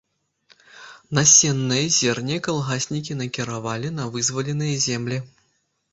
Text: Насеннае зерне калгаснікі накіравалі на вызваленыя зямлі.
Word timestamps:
Насеннае 1.17 1.83
зерне 1.99 2.37
калгаснікі 2.47 3.19
накіравалі 3.23 3.95
на 3.99 4.11
вызваленыя 4.17 4.83
зямлі. 4.87 5.25